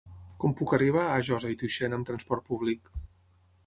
Com 0.43 0.55
puc 0.61 0.73
arribar 0.77 1.03
a 1.09 1.21
Josa 1.29 1.53
i 1.53 1.59
Tuixén 1.61 1.97
amb 2.01 2.11
trasport 2.11 2.53
públic? 2.53 2.95